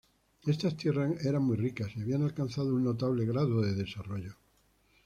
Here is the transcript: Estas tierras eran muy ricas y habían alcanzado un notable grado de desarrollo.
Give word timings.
Estas 0.47 0.75
tierras 0.75 1.23
eran 1.27 1.43
muy 1.43 1.57
ricas 1.57 1.91
y 1.95 2.01
habían 2.01 2.23
alcanzado 2.23 2.73
un 2.73 2.83
notable 2.83 3.23
grado 3.23 3.61
de 3.61 3.75
desarrollo. 3.75 4.33